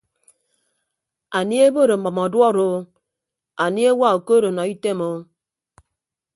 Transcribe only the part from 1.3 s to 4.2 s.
Anie ebod ọmʌm ọduọd o anie ewa